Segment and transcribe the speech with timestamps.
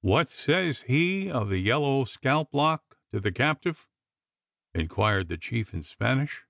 [0.00, 3.86] "What says he of the yellow scalp lock to the captive?"
[4.74, 6.42] inquired the chief in Spanish.